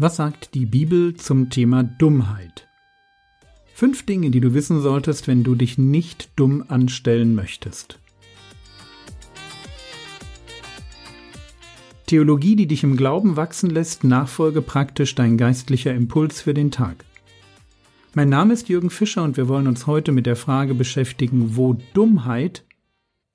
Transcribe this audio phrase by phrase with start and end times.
[0.00, 2.68] Was sagt die Bibel zum Thema Dummheit?
[3.74, 7.98] Fünf Dinge, die du wissen solltest, wenn du dich nicht dumm anstellen möchtest.
[12.06, 17.04] Theologie, die dich im Glauben wachsen lässt, nachfolge praktisch dein geistlicher Impuls für den Tag.
[18.14, 21.76] Mein Name ist Jürgen Fischer und wir wollen uns heute mit der Frage beschäftigen, wo
[21.94, 22.64] Dummheit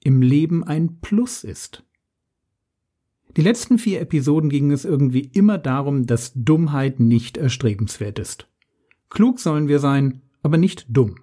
[0.01, 1.83] im Leben ein Plus ist.
[3.35, 8.47] Die letzten vier Episoden ging es irgendwie immer darum, dass Dummheit nicht erstrebenswert ist.
[9.09, 11.15] Klug sollen wir sein, aber nicht dumm.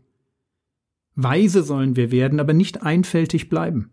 [1.15, 3.91] Weise sollen wir werden, aber nicht einfältig bleiben.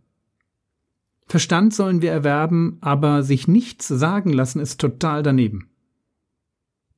[1.25, 5.70] Verstand sollen wir erwerben, aber sich nichts sagen lassen ist total daneben.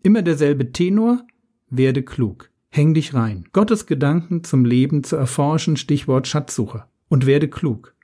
[0.04, 1.26] Immer derselbe Tenor,
[1.70, 7.48] werde klug, häng dich rein, Gottes Gedanken zum Leben zu erforschen, Stichwort Schatzsucher, und werde
[7.50, 7.96] klug.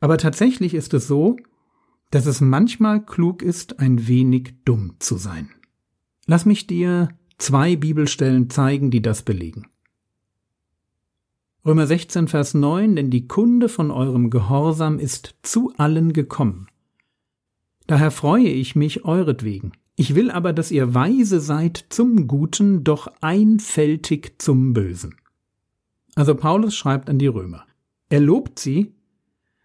[0.00, 1.36] Aber tatsächlich ist es so,
[2.12, 5.48] dass es manchmal klug ist, ein wenig dumm zu sein.
[6.26, 9.66] Lass mich dir zwei Bibelstellen zeigen, die das belegen.
[11.64, 16.68] Römer 16, Vers 9, denn die Kunde von eurem Gehorsam ist zu allen gekommen.
[17.86, 19.72] Daher freue ich mich euretwegen.
[19.96, 25.16] Ich will aber, dass ihr weise seid zum Guten, doch einfältig zum Bösen.
[26.14, 27.64] Also Paulus schreibt an die Römer.
[28.10, 28.92] Er lobt sie,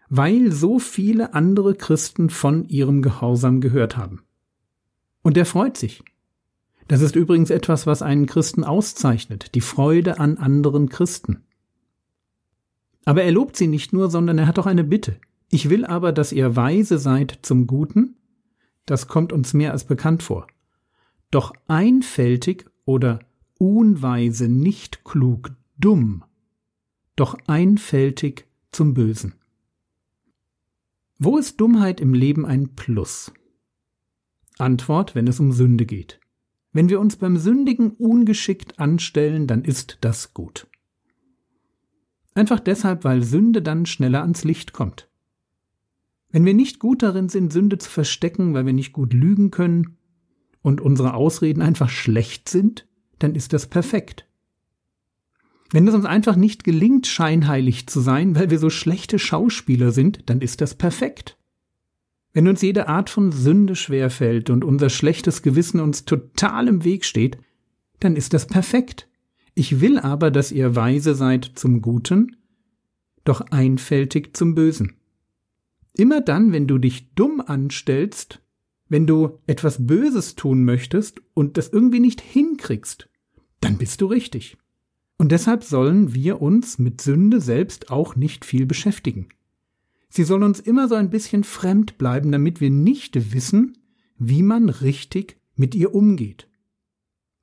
[0.08, 4.22] weil so viele andere Christen von ihrem Gehorsam gehört haben.
[5.22, 6.02] Und er freut sich.
[6.86, 11.44] Das ist übrigens etwas, was einen Christen auszeichnet, die Freude an anderen Christen.
[13.04, 15.20] Aber er lobt sie nicht nur, sondern er hat auch eine Bitte.
[15.50, 18.16] Ich will aber, dass ihr weise seid zum Guten,
[18.86, 20.46] das kommt uns mehr als bekannt vor.
[21.30, 23.20] Doch einfältig oder
[23.58, 26.24] unweise, nicht klug, dumm,
[27.16, 29.34] doch einfältig zum Bösen.
[31.20, 33.32] Wo ist Dummheit im Leben ein Plus?
[34.56, 36.20] Antwort, wenn es um Sünde geht.
[36.72, 40.68] Wenn wir uns beim Sündigen ungeschickt anstellen, dann ist das gut.
[42.34, 45.08] Einfach deshalb, weil Sünde dann schneller ans Licht kommt.
[46.30, 49.96] Wenn wir nicht gut darin sind, Sünde zu verstecken, weil wir nicht gut lügen können
[50.62, 52.86] und unsere Ausreden einfach schlecht sind,
[53.18, 54.27] dann ist das perfekt.
[55.70, 60.20] Wenn es uns einfach nicht gelingt, scheinheilig zu sein, weil wir so schlechte Schauspieler sind,
[60.26, 61.36] dann ist das perfekt.
[62.32, 67.04] Wenn uns jede Art von Sünde schwerfällt und unser schlechtes Gewissen uns total im Weg
[67.04, 67.38] steht,
[68.00, 69.08] dann ist das perfekt.
[69.54, 72.36] Ich will aber, dass ihr weise seid zum Guten,
[73.24, 74.94] doch einfältig zum Bösen.
[75.96, 78.40] Immer dann, wenn du dich dumm anstellst,
[78.88, 83.08] wenn du etwas Böses tun möchtest und das irgendwie nicht hinkriegst,
[83.60, 84.56] dann bist du richtig.
[85.18, 89.28] Und deshalb sollen wir uns mit Sünde selbst auch nicht viel beschäftigen.
[90.08, 93.76] Sie soll uns immer so ein bisschen fremd bleiben, damit wir nicht wissen,
[94.16, 96.48] wie man richtig mit ihr umgeht.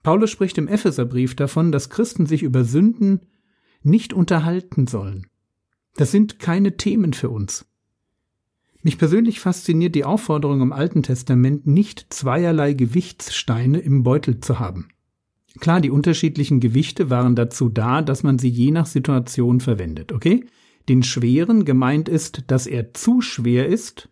[0.03, 3.21] Paulus spricht im Epheserbrief davon, dass Christen sich über Sünden
[3.83, 5.27] nicht unterhalten sollen.
[5.95, 7.65] Das sind keine Themen für uns.
[8.81, 14.89] Mich persönlich fasziniert die Aufforderung im Alten Testament, nicht zweierlei Gewichtssteine im Beutel zu haben.
[15.59, 20.45] Klar, die unterschiedlichen Gewichte waren dazu da, dass man sie je nach Situation verwendet, okay?
[20.89, 24.09] Den schweren gemeint ist, dass er zu schwer ist,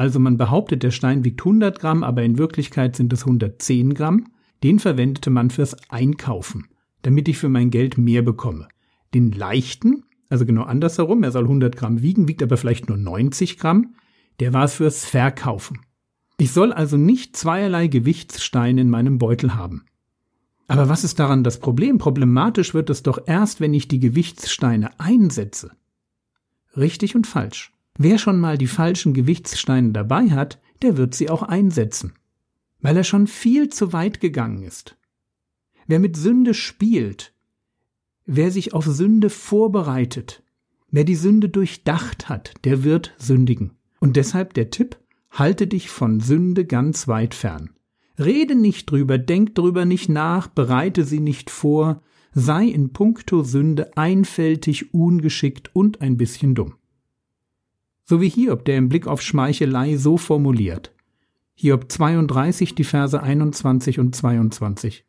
[0.00, 4.28] also man behauptet, der Stein wiegt 100 Gramm, aber in Wirklichkeit sind es 110 Gramm.
[4.62, 6.68] Den verwendete man fürs Einkaufen,
[7.02, 8.68] damit ich für mein Geld mehr bekomme.
[9.12, 13.58] Den leichten, also genau andersherum, er soll 100 Gramm wiegen, wiegt aber vielleicht nur 90
[13.58, 13.94] Gramm,
[14.40, 15.80] der war es fürs Verkaufen.
[16.38, 19.84] Ich soll also nicht zweierlei Gewichtssteine in meinem Beutel haben.
[20.70, 21.98] Aber was ist daran das Problem?
[21.98, 25.72] Problematisch wird es doch erst, wenn ich die Gewichtssteine einsetze.
[26.76, 27.72] Richtig und falsch.
[27.98, 32.12] Wer schon mal die falschen Gewichtssteine dabei hat, der wird sie auch einsetzen.
[32.78, 34.96] Weil er schon viel zu weit gegangen ist.
[35.88, 37.34] Wer mit Sünde spielt,
[38.24, 40.44] wer sich auf Sünde vorbereitet,
[40.92, 43.72] wer die Sünde durchdacht hat, der wird sündigen.
[43.98, 44.98] Und deshalb der Tipp,
[45.32, 47.70] halte dich von Sünde ganz weit fern.
[48.20, 52.02] Rede nicht drüber, denk drüber nicht nach, bereite sie nicht vor,
[52.32, 56.74] sei in puncto Sünde einfältig, ungeschickt und ein bisschen dumm.
[58.04, 60.92] So wie Hiob, der im Blick auf Schmeichelei so formuliert.
[61.54, 65.04] Hiob 32, die Verse 21 und 22.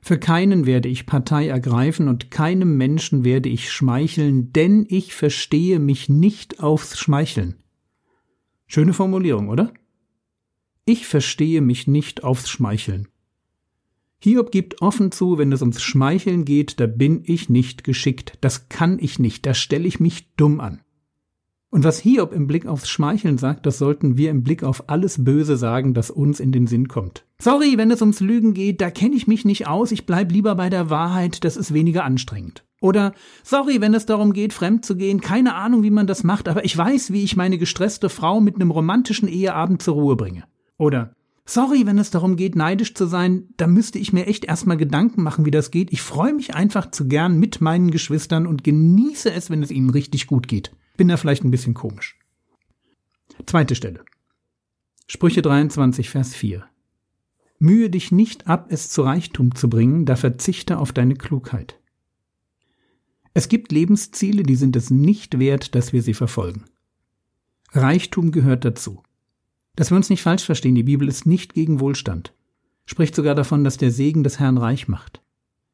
[0.00, 5.80] Für keinen werde ich Partei ergreifen und keinem Menschen werde ich schmeicheln, denn ich verstehe
[5.80, 7.56] mich nicht aufs Schmeicheln.
[8.66, 9.72] Schöne Formulierung, oder?
[10.88, 13.08] Ich verstehe mich nicht aufs Schmeicheln.
[14.20, 18.70] Hiob gibt offen zu, wenn es ums Schmeicheln geht, da bin ich nicht geschickt, das
[18.70, 20.80] kann ich nicht, da stelle ich mich dumm an.
[21.68, 25.22] Und was Hiob im Blick aufs Schmeicheln sagt, das sollten wir im Blick auf alles
[25.22, 27.26] Böse sagen, das uns in den Sinn kommt.
[27.38, 30.54] Sorry, wenn es ums Lügen geht, da kenne ich mich nicht aus, ich bleib lieber
[30.54, 32.64] bei der Wahrheit, das ist weniger anstrengend.
[32.80, 33.12] Oder
[33.44, 36.64] sorry, wenn es darum geht, fremd zu gehen, keine Ahnung, wie man das macht, aber
[36.64, 40.44] ich weiß, wie ich meine gestresste Frau mit einem romantischen Eheabend zur Ruhe bringe.
[40.78, 41.14] Oder
[41.44, 45.22] sorry, wenn es darum geht, neidisch zu sein, da müsste ich mir echt erstmal Gedanken
[45.22, 45.92] machen, wie das geht.
[45.92, 49.90] Ich freue mich einfach zu gern mit meinen Geschwistern und genieße es, wenn es ihnen
[49.90, 50.72] richtig gut geht.
[50.96, 52.18] Bin da vielleicht ein bisschen komisch.
[53.44, 54.04] Zweite Stelle.
[55.06, 56.64] Sprüche 23, Vers 4.
[57.58, 61.80] Mühe dich nicht ab, es zu Reichtum zu bringen, da verzichte auf deine Klugheit.
[63.34, 66.64] Es gibt Lebensziele, die sind es nicht wert, dass wir sie verfolgen.
[67.72, 69.02] Reichtum gehört dazu.
[69.78, 72.34] Dass wir uns nicht falsch verstehen, die Bibel ist nicht gegen Wohlstand,
[72.84, 75.22] spricht sogar davon, dass der Segen des Herrn reich macht.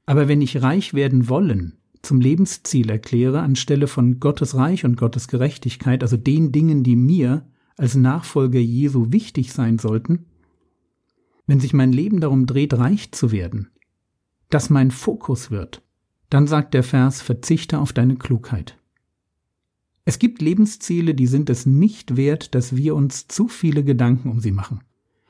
[0.04, 5.26] Aber wenn ich reich werden wollen, zum Lebensziel erkläre, anstelle von Gottes Reich und Gottes
[5.26, 7.48] Gerechtigkeit, also den Dingen, die mir
[7.78, 10.26] als Nachfolger Jesu wichtig sein sollten,
[11.46, 13.70] wenn sich mein Leben darum dreht, reich zu werden,
[14.50, 15.80] das mein Fokus wird,
[16.28, 18.76] dann sagt der Vers, verzichte auf deine Klugheit.
[20.04, 24.40] Es gibt Lebensziele, die sind es nicht wert, dass wir uns zu viele Gedanken um
[24.40, 24.80] sie machen.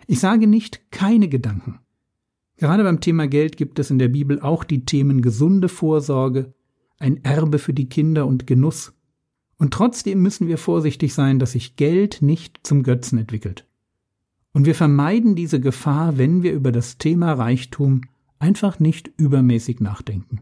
[0.07, 1.79] Ich sage nicht keine Gedanken.
[2.57, 6.55] Gerade beim Thema Geld gibt es in der Bibel auch die Themen gesunde Vorsorge,
[6.99, 8.93] ein Erbe für die Kinder und Genuss.
[9.59, 13.67] Und trotzdem müssen wir vorsichtig sein, dass sich Geld nicht zum Götzen entwickelt.
[14.53, 18.03] Und wir vermeiden diese Gefahr, wenn wir über das Thema Reichtum
[18.39, 20.41] einfach nicht übermäßig nachdenken.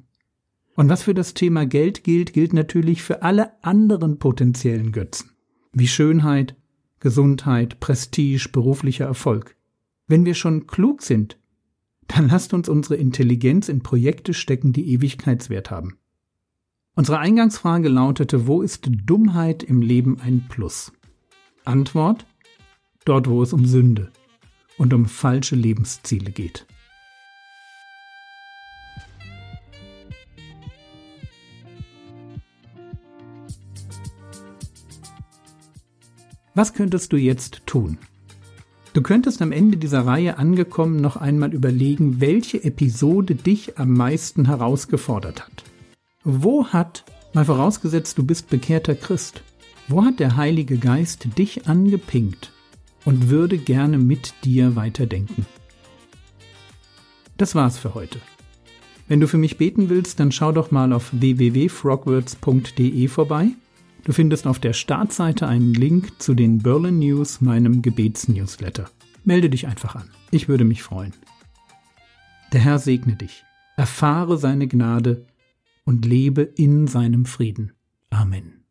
[0.75, 5.31] Und was für das Thema Geld gilt, gilt natürlich für alle anderen potenziellen Götzen,
[5.73, 6.57] wie Schönheit,
[7.01, 9.57] Gesundheit, Prestige, beruflicher Erfolg.
[10.07, 11.39] Wenn wir schon klug sind,
[12.09, 15.99] dann lasst uns unsere Intelligenz in Projekte stecken, die Ewigkeitswert haben.
[16.95, 20.93] Unsere Eingangsfrage lautete, wo ist Dummheit im Leben ein Plus?
[21.65, 22.27] Antwort,
[23.05, 24.13] dort wo es um Sünde
[24.77, 26.67] und um falsche Lebensziele geht.
[36.55, 37.99] Was könntest du jetzt tun?
[38.93, 44.45] Du könntest am Ende dieser Reihe angekommen noch einmal überlegen, welche Episode dich am meisten
[44.45, 45.65] herausgefordert hat.
[46.25, 49.43] Wo hat, mal vorausgesetzt, du bist bekehrter Christ,
[49.89, 52.53] wo hat der Heilige Geist dich angepinkt
[53.07, 55.47] und würde gerne mit dir weiterdenken?
[57.39, 58.19] Das war's für heute.
[59.09, 63.53] Wenn du für mich beten willst, dann schau doch mal auf www.frogwords.de vorbei.
[64.05, 68.91] Du findest auf der Startseite einen Link zu den Berlin News, meinem Gebetsnewsletter.
[69.25, 70.11] Melde dich einfach an.
[70.33, 71.13] Ich würde mich freuen.
[72.53, 73.45] Der Herr segne dich.
[73.77, 75.27] Erfahre seine Gnade
[75.85, 77.73] und lebe in seinem Frieden.
[78.11, 78.62] Amen.